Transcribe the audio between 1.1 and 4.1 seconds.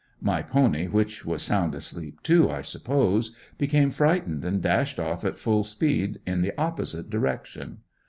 was sound asleep too, I suppose, became